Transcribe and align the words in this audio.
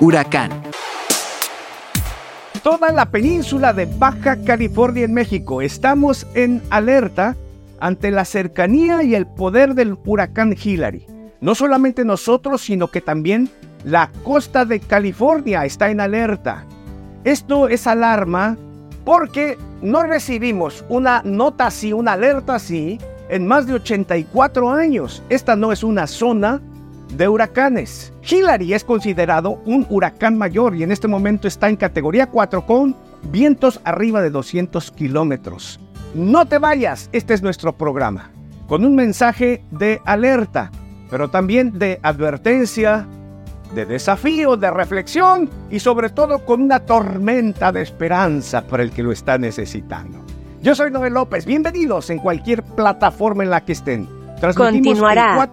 Huracán. 0.00 0.50
Toda 2.62 2.92
la 2.92 3.10
península 3.10 3.72
de 3.72 3.86
Baja 3.86 4.36
California 4.44 5.04
en 5.04 5.14
México 5.14 5.60
estamos 5.60 6.26
en 6.34 6.62
alerta 6.70 7.36
ante 7.80 8.10
la 8.10 8.24
cercanía 8.24 9.02
y 9.02 9.14
el 9.14 9.26
poder 9.26 9.74
del 9.74 9.96
huracán 10.04 10.56
Hillary. 10.60 11.06
No 11.40 11.54
solamente 11.54 12.04
nosotros, 12.04 12.62
sino 12.62 12.88
que 12.88 13.00
también 13.00 13.50
la 13.84 14.10
costa 14.22 14.64
de 14.64 14.80
California 14.80 15.64
está 15.64 15.90
en 15.90 16.00
alerta. 16.00 16.64
Esto 17.24 17.68
es 17.68 17.86
alarma 17.86 18.56
porque 19.04 19.58
no 19.82 20.02
recibimos 20.02 20.84
una 20.88 21.20
nota 21.24 21.66
así, 21.66 21.92
una 21.92 22.12
alerta 22.12 22.54
así, 22.54 22.98
en 23.28 23.46
más 23.46 23.66
de 23.66 23.74
84 23.74 24.70
años. 24.70 25.22
Esta 25.28 25.56
no 25.56 25.72
es 25.72 25.84
una 25.84 26.06
zona 26.06 26.62
de 27.12 27.28
huracanes. 27.28 28.12
Hillary 28.28 28.74
es 28.74 28.84
considerado 28.84 29.60
un 29.64 29.86
huracán 29.88 30.36
mayor 30.38 30.74
y 30.74 30.82
en 30.82 30.92
este 30.92 31.08
momento 31.08 31.48
está 31.48 31.68
en 31.68 31.76
categoría 31.76 32.26
4 32.26 32.66
con 32.66 32.96
vientos 33.30 33.80
arriba 33.84 34.22
de 34.22 34.30
200 34.30 34.90
kilómetros. 34.92 35.80
No 36.14 36.46
te 36.46 36.58
vayas, 36.58 37.08
este 37.12 37.34
es 37.34 37.42
nuestro 37.42 37.76
programa, 37.76 38.30
con 38.68 38.84
un 38.84 38.94
mensaje 38.94 39.64
de 39.70 40.00
alerta, 40.04 40.70
pero 41.10 41.28
también 41.28 41.78
de 41.78 41.98
advertencia, 42.02 43.06
de 43.74 43.84
desafío, 43.84 44.56
de 44.56 44.70
reflexión 44.70 45.50
y 45.70 45.80
sobre 45.80 46.10
todo 46.10 46.44
con 46.44 46.62
una 46.62 46.80
tormenta 46.80 47.72
de 47.72 47.82
esperanza 47.82 48.62
para 48.62 48.82
el 48.82 48.92
que 48.92 49.02
lo 49.02 49.12
está 49.12 49.38
necesitando. 49.38 50.24
Yo 50.62 50.74
soy 50.74 50.90
Noel 50.90 51.14
López, 51.14 51.44
bienvenidos 51.44 52.08
en 52.10 52.18
cualquier 52.18 52.62
plataforma 52.62 53.42
en 53.42 53.50
la 53.50 53.64
que 53.64 53.72
estén. 53.72 54.08
Continuará. 54.56 55.48